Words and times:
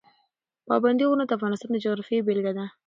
پابندی 0.67 1.03
غرونه 1.09 1.23
د 1.27 1.31
افغانستان 1.37 1.69
د 1.71 1.77
جغرافیې 1.83 2.25
بېلګه 2.27 2.51
ده. 2.57 2.65